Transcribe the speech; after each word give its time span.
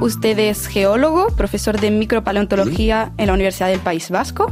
Usted 0.00 0.38
es 0.38 0.66
geólogo, 0.66 1.26
profesor 1.36 1.78
de 1.78 1.90
micropaleontología 1.90 3.12
en 3.18 3.26
la 3.26 3.34
Universidad 3.34 3.68
del 3.68 3.80
País 3.80 4.10
Vasco 4.10 4.50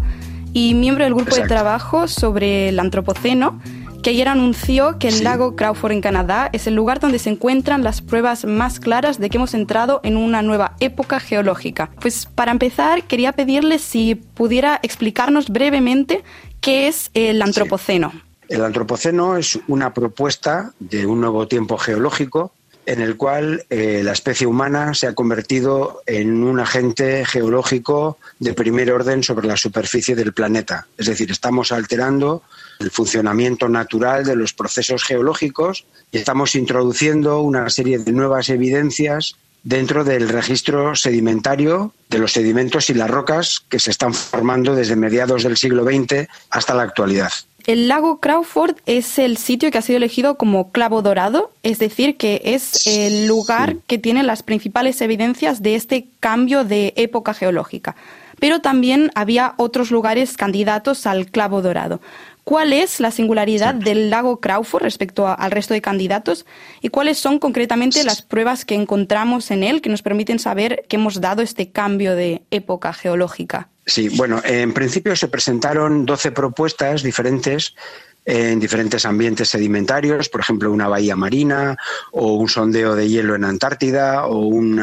y 0.52 0.74
miembro 0.74 1.04
del 1.04 1.14
grupo 1.14 1.34
de 1.34 1.46
trabajo 1.46 2.06
sobre 2.06 2.68
el 2.68 2.78
antropoceno, 2.78 3.58
que 4.02 4.10
ayer 4.10 4.28
anunció 4.28 4.98
que 4.98 5.08
el 5.08 5.24
lago 5.24 5.56
Crawford 5.56 5.92
en 5.92 6.00
Canadá 6.02 6.50
es 6.52 6.66
el 6.66 6.74
lugar 6.74 7.00
donde 7.00 7.18
se 7.18 7.30
encuentran 7.30 7.82
las 7.82 8.02
pruebas 8.02 8.44
más 8.44 8.78
claras 8.78 9.18
de 9.18 9.30
que 9.30 9.38
hemos 9.38 9.54
entrado 9.54 10.00
en 10.04 10.18
una 10.18 10.42
nueva 10.42 10.76
época 10.80 11.18
geológica. 11.18 11.90
Pues 12.00 12.26
para 12.26 12.52
empezar, 12.52 13.04
quería 13.04 13.32
pedirle 13.32 13.78
si 13.78 14.16
pudiera 14.16 14.78
explicarnos 14.82 15.48
brevemente 15.48 16.24
qué 16.60 16.88
es 16.88 17.10
el 17.14 17.40
antropoceno. 17.40 18.12
El 18.48 18.64
antropoceno 18.64 19.36
es 19.36 19.58
una 19.66 19.92
propuesta 19.92 20.72
de 20.78 21.06
un 21.06 21.20
nuevo 21.20 21.48
tiempo 21.48 21.76
geológico 21.76 22.52
en 22.88 23.02
el 23.02 23.18
cual 23.18 23.66
eh, 23.68 24.00
la 24.02 24.12
especie 24.12 24.46
humana 24.46 24.94
se 24.94 25.06
ha 25.06 25.14
convertido 25.14 26.00
en 26.06 26.42
un 26.42 26.58
agente 26.58 27.22
geológico 27.26 28.16
de 28.38 28.54
primer 28.54 28.90
orden 28.90 29.22
sobre 29.22 29.46
la 29.46 29.58
superficie 29.58 30.16
del 30.16 30.32
planeta. 30.32 30.86
Es 30.96 31.04
decir, 31.04 31.30
estamos 31.30 31.70
alterando 31.70 32.42
el 32.78 32.90
funcionamiento 32.90 33.68
natural 33.68 34.24
de 34.24 34.36
los 34.36 34.54
procesos 34.54 35.04
geológicos 35.04 35.84
y 36.10 36.16
estamos 36.16 36.54
introduciendo 36.54 37.42
una 37.42 37.68
serie 37.68 37.98
de 37.98 38.10
nuevas 38.10 38.48
evidencias 38.48 39.36
dentro 39.62 40.02
del 40.02 40.30
registro 40.30 40.96
sedimentario 40.96 41.92
de 42.08 42.20
los 42.20 42.32
sedimentos 42.32 42.88
y 42.88 42.94
las 42.94 43.10
rocas 43.10 43.64
que 43.68 43.80
se 43.80 43.90
están 43.90 44.14
formando 44.14 44.74
desde 44.74 44.96
mediados 44.96 45.42
del 45.42 45.58
siglo 45.58 45.84
XX 45.84 46.26
hasta 46.48 46.72
la 46.72 46.84
actualidad. 46.84 47.32
El 47.68 47.86
lago 47.86 48.18
Crawford 48.18 48.76
es 48.86 49.18
el 49.18 49.36
sitio 49.36 49.70
que 49.70 49.76
ha 49.76 49.82
sido 49.82 49.98
elegido 49.98 50.38
como 50.38 50.72
clavo 50.72 51.02
dorado, 51.02 51.52
es 51.62 51.78
decir, 51.78 52.16
que 52.16 52.40
es 52.42 52.86
el 52.86 53.26
lugar 53.26 53.76
que 53.86 53.98
tiene 53.98 54.22
las 54.22 54.42
principales 54.42 54.98
evidencias 55.02 55.60
de 55.60 55.74
este 55.74 56.06
cambio 56.18 56.64
de 56.64 56.94
época 56.96 57.34
geológica. 57.34 57.94
Pero 58.40 58.62
también 58.62 59.10
había 59.14 59.52
otros 59.58 59.90
lugares 59.90 60.38
candidatos 60.38 61.04
al 61.06 61.26
clavo 61.26 61.60
dorado. 61.60 62.00
¿Cuál 62.42 62.72
es 62.72 63.00
la 63.00 63.10
singularidad 63.10 63.74
del 63.74 64.08
lago 64.08 64.40
Crawford 64.40 64.84
respecto 64.84 65.28
al 65.28 65.50
resto 65.50 65.74
de 65.74 65.82
candidatos? 65.82 66.46
¿Y 66.80 66.88
cuáles 66.88 67.18
son 67.18 67.38
concretamente 67.38 68.02
las 68.02 68.22
pruebas 68.22 68.64
que 68.64 68.76
encontramos 68.76 69.50
en 69.50 69.62
él 69.62 69.82
que 69.82 69.90
nos 69.90 70.00
permiten 70.00 70.38
saber 70.38 70.86
que 70.88 70.96
hemos 70.96 71.20
dado 71.20 71.42
este 71.42 71.70
cambio 71.70 72.16
de 72.16 72.40
época 72.50 72.94
geológica? 72.94 73.68
Sí, 73.88 74.10
bueno, 74.10 74.42
en 74.44 74.74
principio 74.74 75.16
se 75.16 75.28
presentaron 75.28 76.04
12 76.04 76.32
propuestas 76.32 77.02
diferentes 77.02 77.74
en 78.26 78.60
diferentes 78.60 79.06
ambientes 79.06 79.48
sedimentarios, 79.48 80.28
por 80.28 80.42
ejemplo, 80.42 80.70
una 80.70 80.88
bahía 80.88 81.16
marina 81.16 81.74
o 82.12 82.34
un 82.34 82.50
sondeo 82.50 82.94
de 82.94 83.08
hielo 83.08 83.34
en 83.34 83.44
Antártida 83.44 84.26
o 84.26 84.40
un 84.40 84.78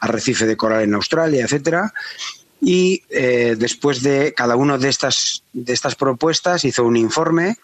arrecife 0.00 0.46
de 0.46 0.56
coral 0.56 0.84
en 0.84 0.94
Australia, 0.94 1.44
etcétera. 1.44 1.92
Y 2.62 3.02
eh, 3.10 3.54
después 3.58 4.02
de 4.02 4.32
cada 4.32 4.56
una 4.56 4.78
de 4.78 4.88
estas, 4.88 5.44
de 5.52 5.74
estas 5.74 5.94
propuestas 5.94 6.64
hizo 6.64 6.84
un 6.84 6.96
informe 6.96 7.58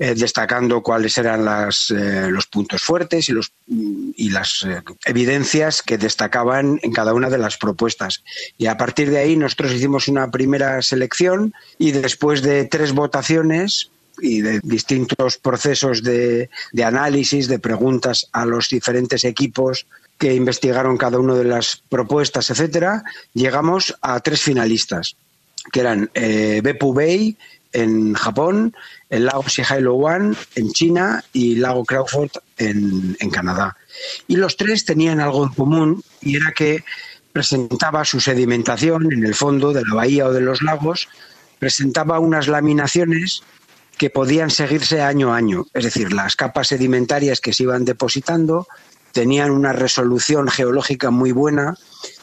eh, 0.00 0.14
destacando 0.14 0.82
cuáles 0.82 1.18
eran 1.18 1.44
las, 1.44 1.90
eh, 1.90 2.28
los 2.30 2.46
puntos 2.46 2.82
fuertes 2.82 3.28
y, 3.28 3.32
los, 3.32 3.52
y 3.66 4.30
las 4.30 4.64
eh, 4.64 4.80
evidencias 5.04 5.82
que 5.82 5.98
destacaban 5.98 6.78
en 6.82 6.92
cada 6.92 7.14
una 7.14 7.28
de 7.30 7.38
las 7.38 7.56
propuestas. 7.56 8.22
Y 8.56 8.66
a 8.66 8.76
partir 8.76 9.10
de 9.10 9.18
ahí 9.18 9.36
nosotros 9.36 9.72
hicimos 9.72 10.06
una 10.06 10.30
primera 10.30 10.82
selección 10.82 11.52
y 11.78 11.90
después 11.90 12.42
de 12.42 12.64
tres 12.66 12.92
votaciones 12.92 13.90
y 14.20 14.40
de 14.40 14.60
distintos 14.62 15.36
procesos 15.38 16.02
de, 16.02 16.48
de 16.72 16.84
análisis, 16.84 17.48
de 17.48 17.58
preguntas 17.58 18.28
a 18.32 18.44
los 18.44 18.68
diferentes 18.68 19.24
equipos 19.24 19.86
que 20.18 20.34
investigaron 20.34 20.96
cada 20.96 21.18
una 21.18 21.34
de 21.34 21.44
las 21.44 21.82
propuestas, 21.88 22.50
etcétera, 22.50 23.04
llegamos 23.34 23.96
a 24.00 24.18
tres 24.20 24.42
finalistas, 24.42 25.16
que 25.72 25.80
eran 25.80 26.10
eh, 26.14 26.60
Beppu 26.62 26.92
Bay 26.92 27.36
en 27.72 28.14
Japón, 28.14 28.74
el 29.10 29.26
lago 29.26 29.44
Shihailo-Wan 29.44 30.36
en 30.54 30.72
China 30.72 31.24
y 31.32 31.54
el 31.54 31.62
lago 31.62 31.84
Crawford 31.84 32.30
en, 32.56 33.16
en 33.20 33.30
Canadá. 33.30 33.76
Y 34.26 34.36
los 34.36 34.56
tres 34.56 34.84
tenían 34.84 35.20
algo 35.20 35.44
en 35.44 35.52
común 35.52 36.02
y 36.20 36.36
era 36.36 36.52
que 36.52 36.84
presentaba 37.32 38.04
su 38.04 38.20
sedimentación 38.20 39.12
en 39.12 39.24
el 39.24 39.34
fondo 39.34 39.72
de 39.72 39.82
la 39.82 39.94
bahía 39.94 40.26
o 40.26 40.32
de 40.32 40.40
los 40.40 40.62
lagos, 40.62 41.08
presentaba 41.58 42.18
unas 42.18 42.48
laminaciones 42.48 43.42
que 43.96 44.10
podían 44.10 44.50
seguirse 44.50 45.02
año 45.02 45.32
a 45.32 45.36
año, 45.36 45.66
es 45.74 45.84
decir, 45.84 46.12
las 46.12 46.36
capas 46.36 46.68
sedimentarias 46.68 47.40
que 47.40 47.52
se 47.52 47.64
iban 47.64 47.84
depositando 47.84 48.68
tenían 49.12 49.50
una 49.50 49.72
resolución 49.72 50.48
geológica 50.48 51.10
muy 51.10 51.32
buena, 51.32 51.76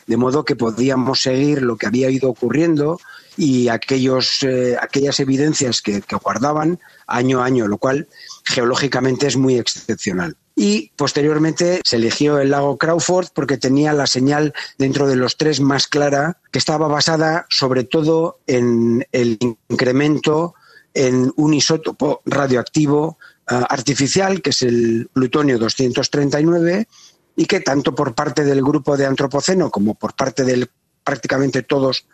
de 0.07 0.17
modo 0.17 0.45
que 0.45 0.56
podíamos 0.56 1.22
seguir 1.22 1.62
lo 1.62 1.77
que 1.77 1.88
había 1.88 2.09
ido 2.09 2.29
ocurriendo 2.29 3.00
y 3.38 3.69
aquellos, 3.69 4.44
eh, 4.44 4.78
aquellas 4.81 5.19
evidencias 5.19 5.81
que, 5.81 6.01
guardaban 6.23 6.79
año 7.07 7.41
a 7.41 7.46
año, 7.46 7.68
lo 7.68 7.78
cual 7.78 8.07
geológicamente 8.44 9.28
es 9.28 9.38
muy 9.38 9.57
excepcional. 9.57 10.38
Y 10.56 10.91
posteriormente 10.96 11.81
se 11.84 11.97
eligió 11.97 12.40
el 12.40 12.51
lago 12.51 12.78
Crawford 12.78 13.28
porque 13.34 13.57
tenía 13.57 13.91
la 13.91 14.07
señal 14.07 14.53
dentro 14.78 15.07
de 15.07 15.18
los 15.18 15.35
tres 15.35 15.59
más 15.59 15.88
clara, 15.88 16.40
que 16.51 16.59
estaba 16.59 16.88
basada 16.88 17.45
sobre 17.50 17.84
todo 17.84 18.40
en 18.47 19.06
el 19.12 19.38
incremento 19.69 20.56
en 20.94 21.34
un 21.35 21.53
isótopo 21.53 22.22
radioactivo 22.25 23.18
eh, 23.51 23.62
artificial, 23.69 24.41
que 24.41 24.51
es 24.51 24.62
el 24.62 25.09
plutonio 25.13 25.59
239, 25.59 26.88
y 27.35 27.45
que 27.45 27.59
tanto 27.59 27.94
por 27.94 28.16
parte 28.16 28.45
del 28.45 28.62
grupo 28.62 28.95
de 28.95 29.06
antropoceno 29.06 29.69
como 29.69 29.95
por 29.95 30.16
parte 30.16 30.45
de 30.45 30.68
prácticamente 31.03 31.62
todos 31.63 32.07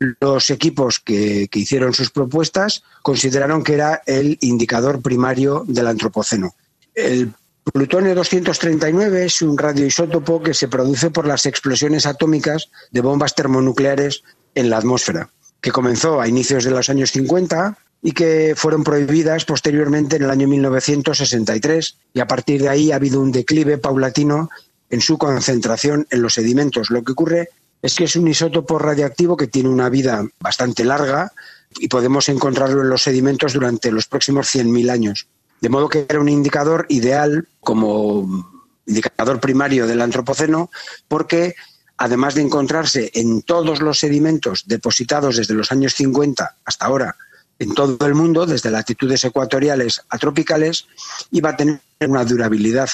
los 0.00 0.48
equipos 0.48 0.98
que, 0.98 1.48
hicieron 1.52 1.92
sus 1.92 2.10
propuestas 2.10 2.82
consideraron 3.02 3.62
que 3.62 3.74
era 3.74 4.02
el 4.06 4.38
indicador 4.40 5.02
primario 5.02 5.64
del 5.68 5.86
antropoceno. 5.86 6.54
El 6.94 7.32
plutonio 7.72 8.14
239 8.14 9.26
es 9.26 9.42
un 9.42 9.58
radioisótopo 9.58 10.42
que 10.42 10.54
se 10.54 10.68
produce 10.68 11.10
por 11.10 11.26
las 11.26 11.44
explosiones 11.44 12.06
atómicas 12.06 12.70
de 12.90 13.02
bombas 13.02 13.34
termonucleares 13.34 14.24
en 14.54 14.70
la 14.70 14.78
atmósfera, 14.78 15.28
que 15.60 15.70
comenzó 15.70 16.20
a 16.20 16.28
inicios 16.28 16.64
de 16.64 16.70
los 16.70 16.88
años 16.88 17.12
50 17.12 17.76
y 18.02 18.12
que 18.12 18.54
fueron 18.56 18.82
prohibidas 18.82 19.44
posteriormente 19.44 20.16
en 20.16 20.22
el 20.22 20.30
año 20.30 20.48
1963 20.48 21.98
y 22.14 22.20
a 22.20 22.26
partir 22.26 22.62
de 22.62 22.70
ahí 22.70 22.90
ha 22.90 22.96
habido 22.96 23.20
un 23.20 23.30
declive 23.30 23.76
paulatino 23.76 24.48
en 24.88 25.02
su 25.02 25.18
concentración 25.18 26.06
en 26.10 26.22
los 26.22 26.34
sedimentos. 26.34 26.90
Lo 26.90 27.04
que 27.04 27.12
ocurre 27.12 27.50
es 27.82 27.94
que 27.94 28.04
es 28.04 28.16
un 28.16 28.28
isótopo 28.28 28.78
radiactivo 28.78 29.36
que 29.36 29.46
tiene 29.46 29.68
una 29.68 29.88
vida 29.88 30.26
bastante 30.40 30.84
larga 30.84 31.32
y 31.78 31.88
podemos 31.88 32.28
encontrarlo 32.28 32.82
en 32.82 32.90
los 32.90 33.02
sedimentos 33.02 33.52
durante 33.52 33.90
los 33.90 34.06
próximos 34.06 34.54
100.000 34.54 34.90
años. 34.90 35.26
De 35.60 35.68
modo 35.68 35.88
que 35.88 36.06
era 36.08 36.20
un 36.20 36.28
indicador 36.28 36.86
ideal 36.88 37.48
como 37.60 38.60
indicador 38.86 39.40
primario 39.40 39.86
del 39.86 40.00
antropoceno 40.00 40.70
porque 41.06 41.54
además 41.96 42.34
de 42.34 42.42
encontrarse 42.42 43.10
en 43.14 43.42
todos 43.42 43.80
los 43.80 43.98
sedimentos 43.98 44.64
depositados 44.66 45.36
desde 45.36 45.54
los 45.54 45.70
años 45.70 45.94
50 45.94 46.56
hasta 46.64 46.86
ahora 46.86 47.16
en 47.60 47.74
todo 47.74 48.06
el 48.06 48.14
mundo, 48.14 48.46
desde 48.46 48.70
latitudes 48.70 49.22
ecuatoriales 49.22 50.00
a 50.08 50.16
tropicales, 50.16 50.86
iba 51.30 51.50
a 51.50 51.56
tener 51.56 51.80
una 52.00 52.24
durabilidad 52.24 52.88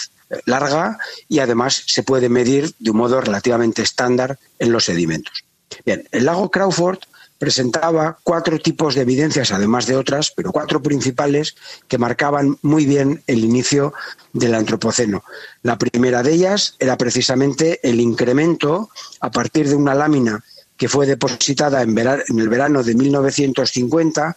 larga 0.45 0.99
y 1.29 1.39
además 1.39 1.83
se 1.87 2.03
puede 2.03 2.29
medir 2.29 2.73
de 2.79 2.91
un 2.91 2.97
modo 2.97 3.21
relativamente 3.21 3.83
estándar 3.83 4.39
en 4.59 4.73
los 4.73 4.85
sedimentos. 4.85 5.45
Bien, 5.85 6.09
el 6.13 6.25
lago 6.25 6.51
Crawford 6.51 6.99
presentaba 7.39 8.19
cuatro 8.23 8.59
tipos 8.59 8.95
de 8.95 9.03
evidencias, 9.03 9.53
además 9.53 9.87
de 9.87 9.97
otras, 9.97 10.33
pero 10.35 10.53
cuatro 10.53 10.83
principales 10.83 11.55
que 11.87 11.99
marcaban 11.99 12.59
muy 12.63 12.87
bien 12.87 13.23
el 13.27 13.45
inicio 13.45 13.93
del 14.33 14.55
Antropoceno. 14.55 15.23
La 15.63 15.77
primera 15.77 16.23
de 16.23 16.33
ellas 16.33 16.77
era 16.79 16.97
precisamente 16.97 17.81
el 17.83 18.01
incremento 18.01 18.91
a 19.21 19.31
partir 19.31 19.69
de 19.69 19.75
una 19.75 19.95
lámina 19.95 20.43
que 20.77 20.89
fue 20.89 21.07
depositada 21.07 21.83
en, 21.83 21.97
en 21.99 22.39
el 22.39 22.49
verano 22.49 22.83
de 22.83 22.95
1950, 22.95 24.37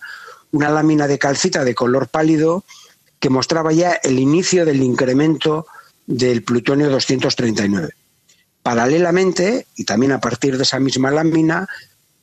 una 0.51 0.69
lámina 0.69 1.07
de 1.07 1.19
calcita 1.19 1.63
de 1.63 1.75
color 1.75 2.07
pálido 2.07 2.63
que 3.19 3.29
mostraba 3.29 3.71
ya 3.71 3.93
el 4.03 4.19
inicio 4.19 4.65
del 4.65 4.81
incremento 4.81 5.67
del 6.09 6.43
plutonio 6.43 6.89
239. 6.89 7.93
Paralelamente, 8.63 9.67
y 9.75 9.85
también 9.85 10.11
a 10.11 10.19
partir 10.19 10.57
de 10.57 10.63
esa 10.63 10.79
misma 10.79 11.11
lámina, 11.11 11.69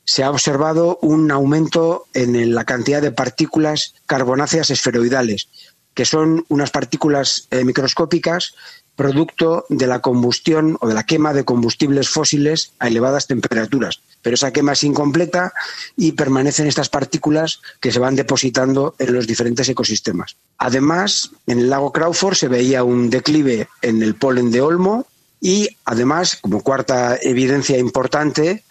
se 0.03 0.23
ha 0.23 0.29
observado 0.29 0.99
un 1.01 1.31
aumento 1.31 2.05
en 2.13 2.53
la 2.53 2.65
cantidad 2.65 3.01
de 3.01 3.11
partículas 3.11 3.95
carbonáceas 4.05 4.69
esferoidales, 4.69 5.47
que 5.93 6.05
son 6.05 6.45
unas 6.49 6.69
partículas 6.69 7.47
eh, 7.49 7.63
microscópicas 7.63 8.53
producto 8.97 9.65
de 9.69 9.87
la 9.87 9.99
combustión 9.99 10.77
o 10.81 10.87
de 10.87 10.93
la 10.93 11.05
quema 11.05 11.33
de 11.33 11.45
combustibles 11.45 12.09
fósiles 12.09 12.73
a 12.79 12.87
elevadas 12.87 13.27
temperaturas, 13.27 14.01
pero 14.27 14.35
esa 14.35 14.51
quema 14.51 14.73
es 14.73 14.83
incompleta 14.83 15.53
y 15.95 16.11
permanecen 16.11 16.67
estas 16.67 16.89
partículas 16.89 17.61
que 17.79 17.93
se 17.93 17.99
van 17.99 18.17
depositando 18.17 18.93
en 18.99 19.13
los 19.13 19.25
diferentes 19.25 19.69
ecosistemas. 19.69 20.35
Además, 20.57 21.31
en 21.45 21.59
el 21.59 21.69
lago 21.69 21.93
Crawford 21.93 22.35
se 22.35 22.49
veía 22.49 22.83
un 22.83 23.09
declive 23.09 23.69
en 23.81 24.03
el 24.03 24.15
polen 24.15 24.51
de 24.51 24.59
olmo 24.59 25.07
y 25.39 25.69
además, 25.85 26.35
como 26.41 26.61
cuarta 26.61 27.17
evidencia 27.21 27.77
importante, 27.77 28.65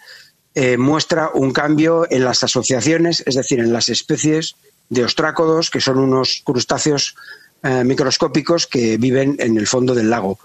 eh, 0.53 0.77
muestra 0.77 1.31
un 1.33 1.51
cambio 1.53 2.05
en 2.11 2.23
las 2.23 2.43
asociaciones, 2.43 3.23
es 3.25 3.33
decir, 3.33 3.59
en 3.59 3.73
las 3.73 3.89
especies 3.89 4.57
de 4.89 5.05
ostrácodos, 5.05 5.71
que 5.71 5.81
son 5.81 5.97
unos 5.97 6.43
crustáceos 6.45 7.15
eh, 7.63 7.83
microscópicos 7.83 8.67
que 8.67 8.97
viven 8.97 9.37
en 9.39 9.57
el 9.57 9.65
fondo 9.65 9.95
del 9.95 10.11
lago. 10.11 10.37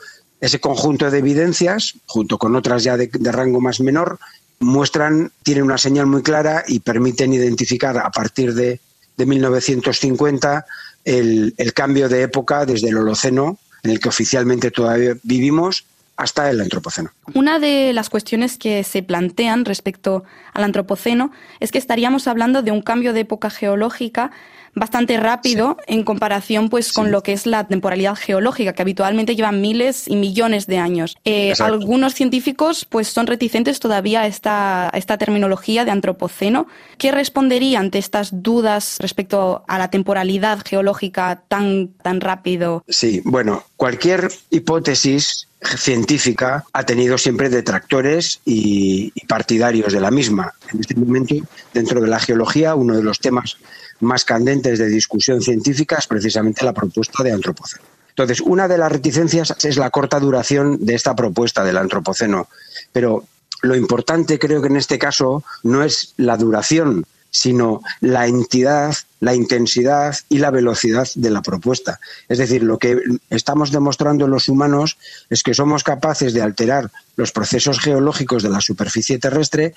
Ese 0.42 0.58
conjunto 0.58 1.08
de 1.08 1.18
evidencias, 1.18 1.96
junto 2.06 2.36
con 2.36 2.56
otras 2.56 2.82
ya 2.82 2.96
de, 2.96 3.08
rango 3.30 3.60
más 3.60 3.78
menor, 3.78 4.18
muestran, 4.62 5.32
tienen 5.42 5.64
una 5.64 5.78
señal 5.78 6.06
muy 6.06 6.22
clara 6.22 6.64
y 6.66 6.80
permiten 6.80 7.32
identificar 7.32 7.98
a 7.98 8.10
partir 8.10 8.54
de, 8.54 8.80
1950 9.18 10.66
el, 11.04 11.54
el, 11.56 11.72
cambio 11.74 12.08
de 12.08 12.22
época 12.22 12.66
desde 12.66 12.88
el 12.88 12.96
Holoceno, 12.96 13.58
en 13.84 13.92
el 13.92 14.00
que 14.00 14.08
oficialmente 14.08 14.72
todavía 14.72 15.16
vivimos, 15.22 15.84
hasta 16.16 16.50
el 16.50 16.60
antropoceno. 16.60 17.10
Una 17.34 17.58
de 17.58 17.92
las 17.92 18.10
cuestiones 18.10 18.58
que 18.58 18.84
se 18.84 19.02
plantean 19.02 19.64
respecto 19.64 20.24
al 20.52 20.64
antropoceno 20.64 21.32
es 21.60 21.72
que 21.72 21.78
estaríamos 21.78 22.28
hablando 22.28 22.62
de 22.62 22.70
un 22.70 22.82
cambio 22.82 23.12
de 23.12 23.20
época 23.20 23.50
geológica 23.50 24.30
bastante 24.74 25.16
rápido 25.16 25.76
en 25.86 26.02
comparación 26.02 26.68
pues 26.68 26.92
con 26.92 27.10
lo 27.10 27.22
que 27.22 27.32
es 27.32 27.46
la 27.46 27.66
temporalidad 27.66 28.16
geológica, 28.16 28.72
que 28.72 28.82
habitualmente 28.82 29.36
lleva 29.36 29.52
miles 29.52 30.08
y 30.08 30.16
millones 30.16 30.66
de 30.66 30.78
años. 30.78 31.16
Eh, 31.24 31.52
algunos 31.60 32.14
científicos 32.14 32.84
pues 32.84 33.08
son 33.08 33.26
reticentes 33.26 33.80
todavía 33.80 34.22
a 34.22 34.26
esta, 34.26 34.90
esta 34.94 35.18
terminología 35.18 35.84
de 35.84 35.90
antropoceno. 35.90 36.66
¿Qué 36.98 37.12
respondería 37.12 37.80
ante 37.80 37.98
estas 37.98 38.42
dudas 38.42 38.96
respecto 38.98 39.64
a 39.68 39.78
la 39.78 39.90
temporalidad 39.90 40.60
geológica 40.64 41.42
tan, 41.48 41.88
tan 42.02 42.20
rápido? 42.20 42.84
Sí, 42.88 43.20
bueno, 43.24 43.64
cualquier 43.76 44.28
hipótesis 44.50 45.48
científica 45.62 46.64
ha 46.72 46.84
tenido 46.84 47.18
siempre 47.18 47.48
detractores 47.48 48.40
y, 48.44 49.12
partidarios 49.26 49.92
de 49.92 50.00
la 50.00 50.10
misma. 50.10 50.52
En 50.72 50.80
este 50.80 50.94
momento, 50.94 51.34
dentro 51.72 52.00
de 52.00 52.08
la 52.08 52.18
geología, 52.18 52.74
uno 52.74 52.96
de 52.96 53.02
los 53.02 53.18
temas 53.18 53.56
más 54.00 54.24
candentes 54.24 54.78
de 54.78 54.88
discusión 54.88 55.40
científica 55.40 55.96
es 55.96 56.06
precisamente 56.06 56.64
la 56.64 56.72
propuesta 56.72 57.22
de 57.22 57.32
antropoceno. 57.32 57.84
Entonces, 58.10 58.40
una 58.40 58.68
de 58.68 58.76
las 58.76 58.92
reticencias 58.92 59.54
es 59.64 59.78
la 59.78 59.90
corta 59.90 60.20
duración 60.20 60.84
de 60.84 60.94
esta 60.94 61.16
propuesta 61.16 61.64
del 61.64 61.78
antropoceno, 61.78 62.48
pero 62.92 63.24
lo 63.62 63.74
importante 63.74 64.38
creo 64.38 64.60
que 64.60 64.68
en 64.68 64.76
este 64.76 64.98
caso 64.98 65.44
no 65.62 65.82
es 65.82 66.12
la 66.18 66.36
duración, 66.36 67.06
sino 67.32 67.80
la 68.00 68.26
entidad, 68.26 68.94
la 69.20 69.34
intensidad 69.34 70.14
y 70.28 70.38
la 70.38 70.50
velocidad 70.50 71.08
de 71.14 71.30
la 71.30 71.40
propuesta. 71.40 71.98
Es 72.28 72.38
decir, 72.38 72.62
lo 72.62 72.78
que 72.78 73.00
estamos 73.30 73.72
demostrando 73.72 74.28
los 74.28 74.48
humanos 74.48 74.98
es 75.30 75.42
que 75.42 75.54
somos 75.54 75.82
capaces 75.82 76.34
de 76.34 76.42
alterar 76.42 76.90
los 77.16 77.32
procesos 77.32 77.80
geológicos 77.80 78.42
de 78.42 78.50
la 78.50 78.60
superficie 78.60 79.18
terrestre 79.18 79.74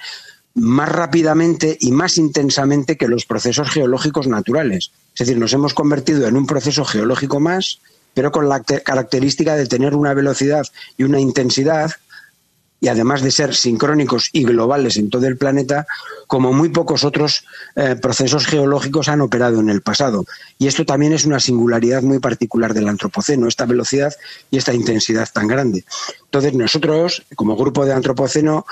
más 0.53 0.89
rápidamente 0.89 1.77
y 1.79 1.91
más 1.91 2.17
intensamente 2.17 2.97
que 2.97 3.07
los 3.07 3.25
procesos 3.25 3.69
geológicos 3.69 4.27
naturales. 4.27 4.91
Es 5.13 5.19
decir, 5.19 5.37
nos 5.37 5.53
hemos 5.53 5.73
convertido 5.73 6.27
en 6.27 6.35
un 6.35 6.47
proceso 6.47 6.83
geológico 6.83 7.39
más, 7.39 7.79
pero 8.13 8.31
con 8.31 8.49
la 8.49 8.61
característica 8.61 9.55
de 9.55 9.67
tener 9.67 9.95
una 9.95 10.13
velocidad 10.13 10.65
y 10.97 11.03
una 11.03 11.19
intensidad, 11.19 11.91
y 12.79 12.87
además 12.87 13.21
de 13.21 13.31
ser 13.31 13.55
sincrónicos 13.55 14.29
y 14.31 14.43
globales 14.43 14.97
en 14.97 15.09
todo 15.09 15.25
el 15.27 15.37
planeta, 15.37 15.87
como 16.27 16.53
muy 16.53 16.69
pocos 16.69 17.03
otros 17.03 17.45
eh, 17.75 17.95
procesos 17.95 18.45
geológicos 18.45 19.07
han 19.07 19.21
operado 19.21 19.59
en 19.59 19.69
el 19.69 19.81
pasado. 19.81 20.25
Y 20.57 20.67
esto 20.67 20.85
también 20.85 21.13
es 21.13 21.25
una 21.25 21.39
singularidad 21.39 22.01
muy 22.01 22.19
particular 22.19 22.73
del 22.73 22.87
Antropoceno, 22.87 23.47
esta 23.47 23.65
velocidad 23.65 24.13
y 24.51 24.57
esta 24.57 24.73
intensidad 24.73 25.27
tan 25.31 25.47
grande. 25.47 25.85
Entonces, 26.25 26.53
nosotros, 26.53 27.23
como 27.35 27.55
grupo 27.55 27.85
de 27.85 27.93
Antropoceno, 27.93 28.65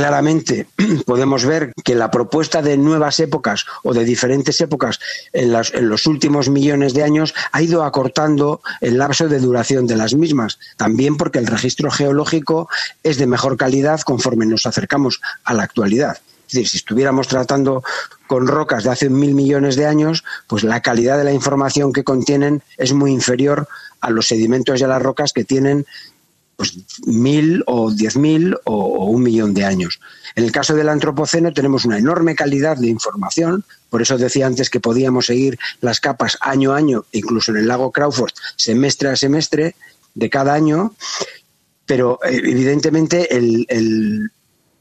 claramente 0.00 0.66
podemos 1.06 1.44
ver 1.44 1.74
que 1.84 1.94
la 1.94 2.10
propuesta 2.10 2.62
de 2.62 2.78
nuevas 2.78 3.20
épocas 3.20 3.66
o 3.82 3.92
de 3.92 4.06
diferentes 4.06 4.58
épocas 4.62 4.98
en, 5.34 5.52
los 5.52 6.06
últimos 6.06 6.48
millones 6.48 6.94
de 6.94 7.02
años 7.02 7.34
ha 7.52 7.60
ido 7.60 7.84
acortando 7.84 8.62
el 8.80 8.96
lapso 8.96 9.28
de 9.28 9.40
duración 9.40 9.86
de 9.86 9.96
las 9.96 10.14
mismas, 10.14 10.58
también 10.78 11.18
porque 11.18 11.38
el 11.38 11.46
registro 11.46 11.90
geológico 11.90 12.70
es 13.02 13.18
de 13.18 13.26
mejor 13.26 13.58
calidad 13.58 14.00
conforme 14.00 14.46
nos 14.46 14.64
acercamos 14.64 15.20
a 15.44 15.52
la 15.52 15.64
actualidad. 15.64 16.16
Es 16.46 16.54
decir, 16.54 16.68
si 16.68 16.76
estuviéramos 16.78 17.28
tratando 17.28 17.84
con 18.26 18.46
rocas 18.46 18.84
de 18.84 18.90
hace 18.90 19.10
mil 19.10 19.34
millones 19.34 19.76
de 19.76 19.84
años, 19.84 20.24
pues 20.46 20.64
la 20.64 20.80
calidad 20.80 21.18
de 21.18 21.24
la 21.24 21.32
información 21.32 21.92
que 21.92 22.04
contienen 22.04 22.62
es 22.78 22.94
muy 22.94 23.12
inferior 23.12 23.68
a 24.00 24.08
los 24.08 24.28
sedimentos 24.28 24.80
y 24.80 24.84
a 24.84 24.88
las 24.88 25.02
rocas 25.02 25.34
que 25.34 25.44
tienen 25.44 25.84
pues 26.60 26.76
mil 27.06 27.64
o 27.66 27.90
diez 27.90 28.16
mil 28.16 28.54
o, 28.64 29.06
un 29.06 29.22
millón 29.22 29.54
de 29.54 29.64
años. 29.64 29.98
En 30.34 30.44
el 30.44 30.52
caso 30.52 30.74
del 30.74 30.90
antropoceno 30.90 31.54
tenemos 31.54 31.86
una 31.86 31.96
enorme 31.96 32.34
calidad 32.34 32.76
de 32.76 32.88
información, 32.88 33.64
por 33.88 34.02
eso 34.02 34.18
decía 34.18 34.46
antes 34.46 34.68
que 34.68 34.78
podíamos 34.78 35.24
seguir 35.24 35.58
las 35.80 36.00
capas 36.00 36.36
año 36.42 36.74
a 36.74 36.76
año, 36.76 37.06
incluso 37.12 37.50
en 37.52 37.56
el 37.56 37.66
lago 37.66 37.92
Crawford, 37.92 38.32
semestre 38.56 39.08
a 39.08 39.16
semestre 39.16 39.74
de 40.14 40.28
cada 40.28 40.52
año, 40.52 40.94
pero 41.86 42.20
eh, 42.24 42.42
evidentemente 42.44 43.26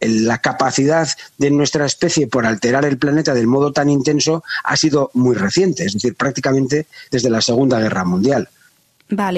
la 0.01 0.39
capacidad 0.39 1.07
de 1.37 1.49
nuestra 1.49 1.85
especie 1.85 2.27
por 2.27 2.45
alterar 2.45 2.83
el 2.83 2.97
planeta 2.97 3.33
del 3.33 3.47
modo 3.47 3.71
tan 3.71 3.89
intenso 3.89 4.43
ha 4.65 4.75
sido 4.75 5.11
muy 5.13 5.37
reciente, 5.37 5.85
es 5.85 5.93
decir, 5.93 6.15
prácticamente 6.15 6.87
desde 7.09 7.29
la 7.29 7.39
Segunda 7.39 7.79
Guerra 7.79 8.03
Mundial. 8.03 8.49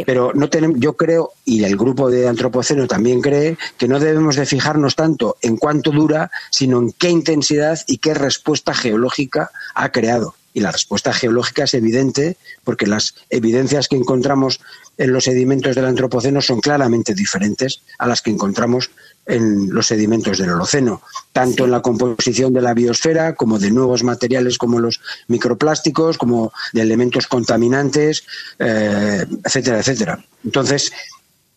Pero 0.05 0.33
no 0.33 0.49
tenemos, 0.49 0.77
yo 0.79 0.97
creo, 0.97 1.31
y 1.45 1.63
el 1.63 1.77
grupo 1.77 2.09
de 2.09 2.27
antropoceno 2.27 2.87
también 2.87 3.21
cree, 3.21 3.57
que 3.77 3.87
no 3.87 3.99
debemos 3.99 4.35
de 4.35 4.45
fijarnos 4.45 4.95
tanto 4.95 5.37
en 5.41 5.57
cuánto 5.57 5.91
dura, 5.91 6.29
sino 6.49 6.79
en 6.79 6.91
qué 6.91 7.09
intensidad 7.09 7.79
y 7.87 7.97
qué 7.97 8.13
respuesta 8.13 8.73
geológica 8.73 9.51
ha 9.73 9.91
creado. 9.91 10.35
Y 10.53 10.59
la 10.59 10.71
respuesta 10.71 11.13
geológica 11.13 11.63
es 11.63 11.73
evidente 11.73 12.37
porque 12.63 12.87
las 12.87 13.15
evidencias 13.29 13.87
que 13.87 13.95
encontramos 13.95 14.59
en 14.97 15.13
los 15.13 15.23
sedimentos 15.23 15.75
del 15.75 15.85
antropoceno 15.85 16.41
son 16.41 16.59
claramente 16.59 17.13
diferentes 17.13 17.81
a 17.97 18.07
las 18.07 18.21
que 18.21 18.31
encontramos 18.31 18.91
en 19.25 19.73
los 19.73 19.87
sedimentos 19.87 20.37
del 20.37 20.49
Holoceno, 20.49 21.01
tanto 21.31 21.65
en 21.65 21.71
la 21.71 21.81
composición 21.81 22.53
de 22.53 22.61
la 22.61 22.73
biosfera 22.73 23.35
como 23.35 23.59
de 23.59 23.71
nuevos 23.71 24.03
materiales 24.03 24.57
como 24.57 24.79
los 24.79 24.99
microplásticos, 25.27 26.17
como 26.17 26.51
de 26.73 26.81
elementos 26.81 27.27
contaminantes, 27.27 28.23
eh, 28.59 29.25
etcétera, 29.43 29.79
etcétera. 29.79 30.25
Entonces, 30.43 30.91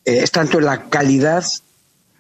eh, 0.05 0.21
es 0.23 0.31
tanto 0.31 0.61
la 0.61 0.89
calidad 0.89 1.45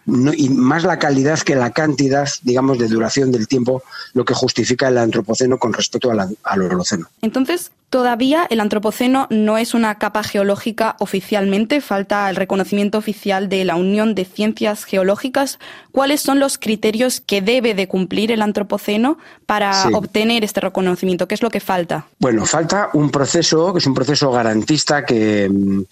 y 0.06 0.49
más 0.51 0.84
la 0.84 0.99
calidad 0.99 1.39
que 1.41 1.55
la 1.55 1.70
cantidad, 1.70 2.29
digamos, 2.43 2.79
de 2.79 2.89
duración 2.89 3.32
del 3.32 3.49
tiempo, 3.49 3.82
lo 4.13 4.25
que 4.25 4.34
justifica 4.34 4.89
el 4.89 4.99
antropoceno 4.99 5.58
con 5.58 5.73
respecto 5.73 6.11
al 6.11 6.63
holoceno. 6.63 7.08
Entonces, 7.23 7.70
todavía 7.94 8.46
el 8.51 8.61
antropoceno 8.61 9.29
no 9.31 9.56
es 9.56 9.73
una 9.73 9.99
capa 9.99 10.25
geológica 10.25 10.96
oficialmente, 10.99 11.81
falta 11.81 12.29
el 12.29 12.37
reconocimiento 12.37 12.99
oficial 12.99 13.49
de 13.49 13.65
la 13.65 13.77
Unión 13.77 14.15
de 14.15 14.25
Ciencias 14.25 14.84
Geológicas. 14.84 15.58
¿Cuáles 15.93 16.20
son 16.20 16.41
los 16.41 16.58
criterios 16.58 17.20
que 17.20 17.41
debe 17.41 17.73
de 17.75 17.87
cumplir 17.87 18.32
el 18.32 18.43
antropoceno 18.43 19.17
para 19.46 19.89
obtener 19.93 20.44
este 20.44 20.61
reconocimiento? 20.61 21.29
¿Qué 21.29 21.34
es 21.37 21.43
lo 21.43 21.51
que 21.51 21.61
falta? 21.61 22.06
Bueno, 22.19 22.44
falta 22.46 22.91
un 22.94 23.11
proceso, 23.11 23.73
que 23.73 23.79
es 23.79 23.87
un 23.87 23.94
proceso 23.94 24.31
garantista 24.32 25.05
que 25.05 25.49
mm, 25.49 25.82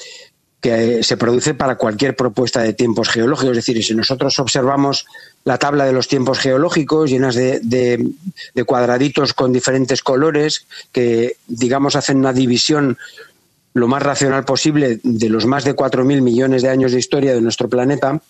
que 0.62 1.02
se 1.02 1.16
produce 1.16 1.54
para 1.54 1.74
cualquier 1.74 2.14
propuesta 2.14 2.62
de 2.62 2.72
tiempos 2.72 3.08
geológicos. 3.08 3.50
Es 3.50 3.66
decir, 3.66 3.84
si 3.84 3.96
nosotros 3.96 4.38
observamos 4.38 5.06
la 5.44 5.58
tabla 5.58 5.84
de 5.84 5.92
los 5.92 6.06
tiempos 6.06 6.38
geológicos 6.38 7.10
llenas 7.10 7.34
de, 7.34 8.14
cuadraditos 8.64 9.34
con 9.34 9.52
diferentes 9.52 10.02
colores 10.02 10.64
que, 10.92 11.36
digamos, 11.48 11.96
hacen 11.96 12.18
una 12.18 12.32
división 12.32 12.96
lo 13.74 13.88
más 13.88 14.04
racional 14.04 14.44
posible 14.44 15.00
de 15.02 15.28
los 15.28 15.46
más 15.46 15.64
de 15.64 15.74
4.000 15.74 16.22
millones 16.22 16.62
de 16.62 16.68
años 16.68 16.92
de 16.92 17.00
historia 17.00 17.34
de 17.34 17.40
nuestro 17.40 17.68
planeta, 17.68 18.20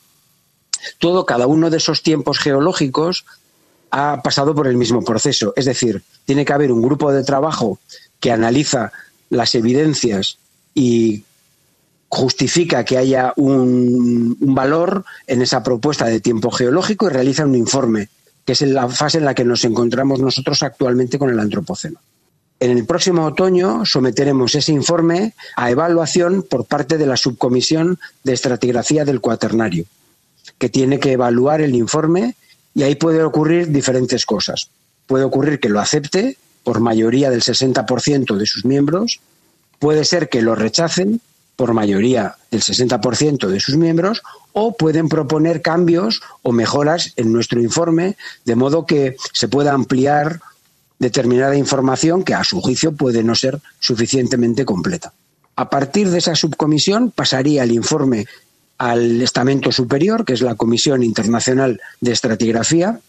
todo, 0.99 1.27
cada 1.27 1.47
uno 1.47 1.69
de 1.69 1.77
esos 1.77 2.03
tiempos 2.03 2.39
geológicos 2.39 3.27
ha 3.91 4.23
pasado 4.23 4.55
por 4.55 4.69
el 4.69 4.79
mismo 4.79 5.05
proceso. 5.05 5.53
Es 5.55 5.67
decir, 5.67 6.03
tiene 6.25 6.47
que 6.47 6.55
haber 6.55 6.73
un 6.73 6.81
grupo 6.81 7.12
de 7.12 7.25
trabajo 7.25 7.79
que 8.21 8.33
analiza 8.33 8.91
las 9.29 9.55
evidencias 9.55 10.39
y 10.75 11.25
justifica 12.12 12.85
que 12.85 12.99
haya 12.99 13.33
un, 13.37 14.37
valor 14.38 15.02
en 15.26 15.40
esa 15.40 15.62
propuesta 15.62 16.04
de 16.04 16.21
tiempo 16.21 16.50
geológico 16.50 17.07
y 17.07 17.11
realiza 17.11 17.47
un 17.47 17.54
informe, 17.54 18.11
que 18.45 18.52
es 18.52 18.61
la 18.61 18.87
fase 18.90 19.16
en 19.16 19.25
la 19.25 19.35
que 19.35 19.47
nos 19.47 19.64
encontramos 19.64 20.21
nosotros 20.21 20.62
actualmente 20.62 21.19
con 21.19 21.31
el 21.31 21.40
antropoceno. 21.40 21.99
En 22.61 22.71
el 22.76 22.85
próximo 22.85 23.25
otoño 23.25 23.87
someteremos 23.87 24.54
ese 24.54 24.73
informe 24.73 25.33
a 25.57 25.71
evaluación 25.71 26.42
por 26.42 26.66
parte 26.66 26.99
de 26.99 27.07
la 27.07 27.16
subcomisión 27.16 27.99
de 28.25 28.35
estratigrafía 28.35 29.07
del 29.07 29.23
cuaternario, 29.23 29.87
que 30.59 30.69
tiene 30.69 31.00
que 31.00 31.12
evaluar 31.12 31.62
el 31.62 31.75
informe 31.75 32.37
Y 32.75 32.83
ahí 32.83 32.95
puede 32.95 33.23
ocurrir 33.23 33.69
diferentes 33.69 34.26
cosas. 34.26 34.69
Puede 35.07 35.25
ocurrir 35.25 35.61
que 35.61 35.71
lo 35.71 35.81
acepte 35.81 36.37
por 36.62 36.81
mayoría 36.81 37.31
del 37.31 37.42
60% 37.42 38.37
de 38.37 38.47
sus 38.47 38.66
miembros, 38.66 39.21
puede 39.78 40.04
ser 40.04 40.28
que 40.28 40.42
lo 40.42 40.54
rechacen 40.54 41.21
por 41.56 41.75
mayoría 41.75 42.37
del 42.50 42.62
60% 42.62 43.49
de 43.49 43.61
sus 43.61 43.76
miembros 43.76 44.23
o 44.52 44.76
pueden 44.76 45.09
proponer 45.09 45.62
cambios 45.62 46.23
o 46.42 46.52
mejoras 46.52 47.12
en 47.16 47.32
nuestro 47.32 47.61
informe 47.61 48.16
de 48.44 48.56
modo 48.56 48.87
que 48.87 49.16
se 49.32 49.49
pueda 49.49 49.73
ampliar 49.73 50.40
determinada 50.99 51.56
información 51.56 52.23
que 52.23 52.35
a 52.35 52.44
su 52.44 52.61
juicio 52.61 52.92
puede 52.92 53.23
no 53.23 53.35
ser 53.35 53.61
suficientemente 53.80 54.64
completa. 54.64 55.12
A 55.56 55.68
partir 55.68 56.11
de 56.11 56.18
esa 56.18 56.35
subcomisión 56.35 57.11
pasaría 57.11 57.64
el 57.64 57.73
informe 57.73 58.26
al 58.78 59.21
estamento 59.21 59.71
superior, 59.71 60.25
que 60.25 60.32
es 60.32 60.42
la 60.42 60.54
Comisión 60.54 61.02
Internacional 61.02 61.80
de 62.00 62.12
Estratigrafía, 62.12 63.00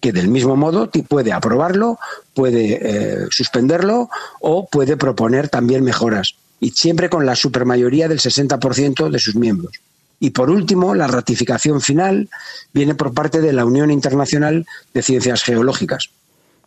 que 0.00 0.12
del 0.12 0.28
mismo 0.28 0.56
modo 0.56 0.90
puede 1.08 1.32
aprobarlo, 1.32 1.98
puede 2.34 2.80
eh, 2.82 3.26
suspenderlo 3.30 4.10
o 4.40 4.66
puede 4.66 4.96
proponer 4.96 5.48
también 5.48 5.84
mejoras, 5.84 6.34
y 6.62 6.70
siempre 6.70 7.10
con 7.10 7.26
la 7.26 7.34
supermayoría 7.34 8.06
del 8.06 8.20
60% 8.20 9.10
de 9.10 9.18
sus 9.18 9.34
miembros. 9.34 9.72
Y 10.20 10.30
por 10.30 10.48
último, 10.48 10.94
la 10.94 11.08
ratificación 11.08 11.80
final 11.80 12.30
viene 12.72 12.94
por 12.94 13.12
parte 13.12 13.40
de 13.40 13.52
la 13.52 13.64
Unión 13.64 13.90
Internacional 13.90 14.64
de 14.94 15.02
Ciencias 15.02 15.42
Geológicas, 15.42 16.10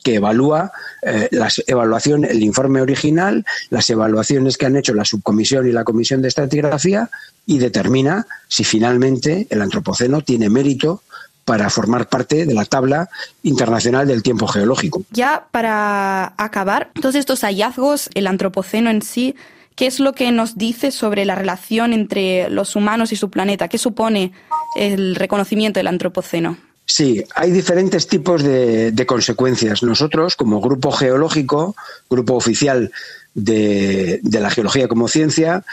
que 0.04 0.16
evalúa 0.16 0.74
eh, 1.02 1.30
evaluación, 1.68 2.26
el 2.26 2.44
informe 2.44 2.82
original, 2.82 3.46
las 3.70 3.90
evaluaciones 3.90 4.58
que 4.58 4.66
han 4.66 4.76
hecho 4.76 4.94
la 4.94 5.06
subcomisión 5.06 5.66
y 5.66 5.72
la 5.72 5.86
comisión 5.86 6.22
de 6.22 6.28
estratigrafía 6.28 7.10
y 7.46 7.60
determina 7.60 8.28
si 8.50 8.66
finalmente 8.66 9.48
el 9.50 9.62
antropoceno 9.62 10.20
tiene 10.20 10.50
mérito 10.50 11.04
para 11.46 11.70
formar 11.70 12.10
parte 12.10 12.46
de 12.46 12.54
la 12.54 12.66
tabla 12.66 13.08
internacional 13.44 14.06
del 14.08 14.24
tiempo 14.24 14.46
geológico. 14.48 15.04
Ya 15.12 15.48
para 15.52 16.34
acabar, 16.36 16.92
todos 17.00 17.16
estos 17.16 17.46
hallazgos, 17.46 18.10
el 18.14 18.28
antropoceno 18.28 18.90
en 18.90 19.02
sí, 19.02 19.36
¿qué 19.76 19.88
es 19.88 20.00
lo 20.00 20.14
que 20.14 20.32
nos 20.32 20.58
dice 20.58 20.92
sobre 20.92 21.26
la 21.26 21.36
relación 21.36 21.94
entre 21.94 22.50
los 22.50 22.76
humanos 22.76 23.12
y 23.12 23.16
su 23.16 23.30
planeta? 23.30 23.68
¿Qué 23.68 23.78
supone 23.78 24.32
el 24.76 25.16
reconocimiento 25.16 25.80
del 25.80 25.88
antropoceno? 25.88 26.58
Sí, 26.86 27.24
hay 27.34 27.52
diferentes 27.52 28.08
tipos 28.08 28.44
de, 28.44 29.06
consecuencias. 29.08 29.82
Nosotros, 29.82 30.36
como 30.36 30.62
grupo 30.62 30.92
geológico, 30.92 31.76
grupo 32.10 32.36
oficial 32.36 32.92
de, 33.34 34.22
la 34.24 34.50
geología 34.50 34.88
como 34.88 35.08
ciencia, 35.08 35.64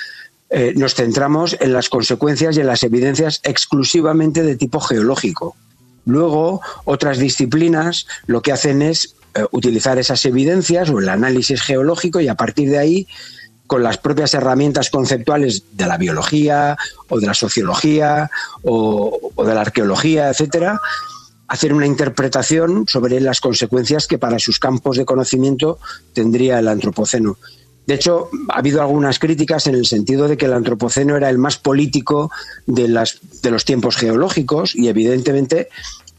eh, 0.49 0.73
nos 0.75 0.95
centramos 0.95 1.57
en 1.61 1.73
las 1.73 1.89
consecuencias 1.89 2.57
y 2.57 2.61
en 2.61 2.67
las 2.67 2.83
evidencias 2.83 3.41
exclusivamente 3.43 4.43
de 4.43 4.57
tipo 4.57 4.81
geológico. 4.81 5.55
Luego, 6.05 6.61
otras 6.85 7.19
disciplinas 7.19 8.07
lo 8.27 8.43
que 8.43 8.53
hacen 8.53 8.83
es 8.83 9.15
eh, 9.35 9.45
utilizar 9.53 9.99
esas 9.99 10.25
evidencias 10.25 10.91
o 10.91 10.99
el 10.99 11.09
análisis 11.09 11.63
geológico 11.63 12.21
y 12.21 12.29
a 12.29 12.35
partir 12.35 12.71
de 12.71 12.79
ahí 12.79 13.07
con 13.67 13.83
las 13.83 13.99
propias 13.99 14.35
herramientas 14.35 14.91
conceptuales 14.91 15.65
de 15.73 15.87
la 15.87 15.97
biología 15.97 16.77
o 17.09 17.19
de 17.19 17.27
la 17.27 17.35
sociología 17.35 18.31
o, 18.63 19.33
de 19.45 19.55
la 19.55 19.63
arqueología, 19.63 20.29
etcétera, 20.29 20.81
hacer 21.49 21.73
una 21.73 21.87
interpretación 21.87 22.87
sobre 22.89 23.21
las 23.21 23.41
consecuencias 23.41 24.07
que 24.07 24.19
para 24.19 24.39
sus 24.39 24.59
campos 24.59 24.97
de 24.97 25.05
conocimiento 25.05 25.79
tendría 26.13 26.59
el 26.59 26.69
antropoceno. 26.69 27.37
De 27.87 27.95
hecho, 27.95 28.31
ha 28.49 28.59
habido 28.59 28.81
algunas 28.81 29.19
críticas 29.19 29.67
en 29.67 29.75
el 29.75 29.87
sentido 29.87 30.29
de 30.29 30.37
que 30.37 30.47
el 30.47 30.53
antropoceno 30.53 31.17
era 31.17 31.29
el 31.29 31.39
más 31.39 31.59
político 31.59 32.31
de, 32.67 32.89
las, 32.89 33.19
de 33.43 33.51
los 33.51 33.65
tiempos 33.65 33.97
geológicos 33.97 34.77
y 34.77 34.89
evidentemente 34.89 35.69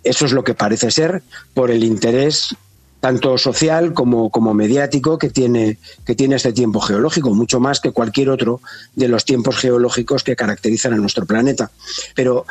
eso 0.04 0.26
es 0.26 0.34
lo 0.34 0.44
que 0.44 0.54
parece 0.54 0.92
ser 0.92 1.24
por 1.54 1.72
el 1.72 1.84
interés 1.84 2.56
tanto 3.04 3.38
social 3.38 3.94
como, 3.94 4.30
como 4.30 4.54
mediático 4.54 5.18
que 5.18 5.30
tiene, 5.30 5.78
que 6.06 6.16
tiene 6.16 6.38
este 6.38 6.54
tiempo 6.54 6.80
geológico, 6.80 7.34
mucho 7.34 7.60
más 7.60 7.82
que 7.82 7.92
cualquier 7.92 8.30
otro 8.30 8.62
de 8.96 9.10
los 9.10 9.26
tiempos 9.26 9.58
geológicos 9.58 10.24
que 10.24 10.38
caracterizan 10.38 10.94
a 10.94 10.96
nuestro 10.96 11.26
planeta. 11.26 11.70
Pero 12.16 12.46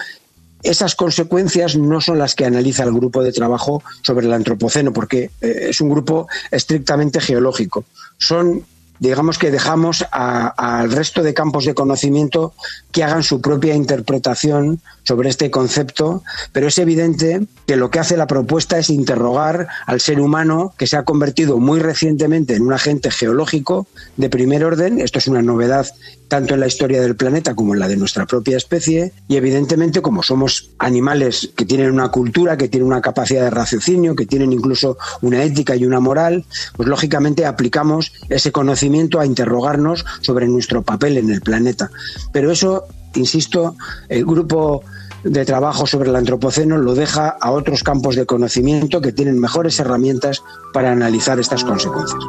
esas 0.62 0.94
consecuencias 0.94 1.74
no 1.78 2.02
son 2.02 2.18
las 2.18 2.34
que 2.34 2.44
analiza 2.44 2.84
el 2.84 2.92
grupo 2.92 3.22
de 3.22 3.32
trabajo 3.32 3.82
sobre 4.02 4.26
el 4.26 4.32
antropoceno, 4.34 4.92
porque 4.92 5.30
eh, 5.40 5.68
es 5.70 5.80
un 5.80 5.88
grupo 5.88 6.28
estrictamente 6.50 7.22
geológico. 7.22 7.86
Son 8.18 8.62
digamos 8.98 9.38
que 9.38 9.50
dejamos 9.50 10.04
al 10.12 10.92
resto 10.92 11.22
de 11.22 11.34
campos 11.34 11.64
de 11.64 11.74
conocimiento 11.74 12.54
que 12.92 13.02
hagan 13.02 13.22
su 13.22 13.40
propia 13.40 13.74
interpretación 13.74 14.80
sobre 15.02 15.28
este 15.28 15.50
concepto, 15.50 16.22
pero 16.52 16.68
es 16.68 16.78
evidente 16.78 17.44
que 17.66 17.76
lo 17.76 17.90
que 17.90 17.98
hace 17.98 18.16
la 18.16 18.28
propuesta 18.28 18.78
es 18.78 18.90
interrogar 18.90 19.66
al 19.86 20.00
ser 20.00 20.20
humano 20.20 20.74
que 20.78 20.86
se 20.86 20.96
ha 20.96 21.04
convertido 21.04 21.58
muy 21.58 21.80
recientemente 21.80 22.54
en 22.54 22.62
un 22.62 22.72
agente 22.72 23.10
geológico 23.10 23.88
de 24.16 24.30
primer 24.30 24.64
orden. 24.64 25.00
Esto 25.00 25.18
es 25.18 25.26
una 25.26 25.42
novedad 25.42 25.88
tanto 26.28 26.54
en 26.54 26.60
la 26.60 26.66
historia 26.66 27.02
del 27.02 27.16
planeta 27.16 27.54
como 27.54 27.74
en 27.74 27.80
la 27.80 27.88
de 27.88 27.96
nuestra 27.96 28.24
propia 28.24 28.56
especie 28.56 29.12
y 29.28 29.36
evidentemente 29.36 30.00
como 30.00 30.22
somos 30.22 30.70
animales 30.78 31.50
que 31.56 31.66
tienen 31.66 31.90
una 31.90 32.08
cultura, 32.08 32.56
que 32.56 32.68
tienen 32.68 32.86
una 32.86 33.02
capacidad 33.02 33.42
de 33.42 33.50
raciocinio, 33.50 34.14
que 34.14 34.26
tienen 34.26 34.52
incluso 34.52 34.96
una 35.20 35.42
ética 35.42 35.76
y 35.76 35.84
una 35.84 36.00
moral, 36.00 36.44
pues 36.76 36.88
lógicamente 36.88 37.44
aplicamos 37.44 38.12
ese 38.28 38.52
conocimiento 38.52 38.81
a 39.18 39.26
interrogarnos 39.26 40.04
sobre 40.20 40.48
nuestro 40.48 40.82
papel 40.82 41.18
en 41.18 41.30
el 41.30 41.40
planeta. 41.40 41.90
Pero 42.32 42.50
eso 42.50 42.86
insisto, 43.14 43.76
el 44.08 44.24
grupo 44.24 44.82
de 45.24 45.44
trabajo 45.44 45.86
sobre 45.86 46.10
el 46.10 46.16
antropoceno 46.16 46.78
lo 46.78 46.94
deja 46.94 47.28
a 47.28 47.50
otros 47.52 47.82
campos 47.82 48.16
de 48.16 48.26
conocimiento 48.26 49.00
que 49.00 49.12
tienen 49.12 49.38
mejores 49.38 49.78
herramientas 49.78 50.42
para 50.72 50.90
analizar 50.90 51.38
estas 51.38 51.64
consecuencias. 51.64 52.22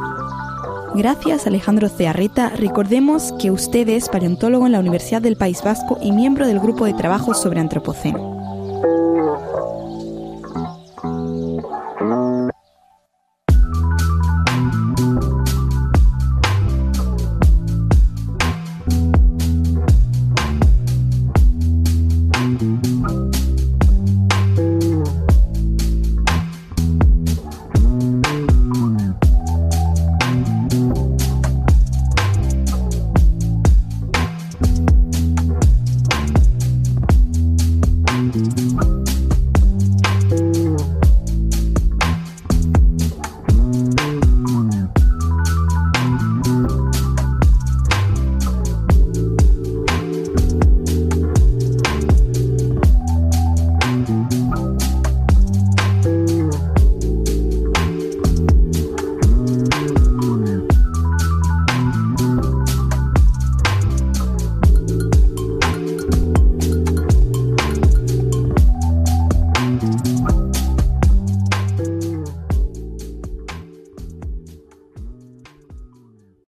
Gracias 0.94 1.46
Alejandro 1.46 1.88
Cearreta. 1.88 2.50
Recordemos 2.50 3.34
que 3.40 3.50
usted 3.50 3.88
es 3.88 4.08
paleontólogo 4.08 4.66
en 4.66 4.72
la 4.72 4.78
Universidad 4.78 5.22
del 5.22 5.36
País 5.36 5.60
Vasco 5.64 5.98
y 6.00 6.12
miembro 6.12 6.46
del 6.46 6.60
grupo 6.60 6.84
de 6.84 6.94
trabajo 6.94 7.34
sobre 7.34 7.60
antropoceno. 7.60 8.33